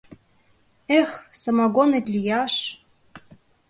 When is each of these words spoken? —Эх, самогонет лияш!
—Эх, 0.99 1.09
самогонет 1.41 2.05
лияш! 2.13 2.53